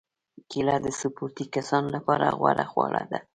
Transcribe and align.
کېله 0.49 0.75
د 0.85 0.87
سپورتي 0.99 1.45
کسانو 1.55 1.89
لپاره 1.95 2.35
غوره 2.39 2.65
خواړه 2.71 3.01
ده. 3.11 3.19